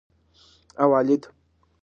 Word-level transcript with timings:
اوالد 0.83 1.21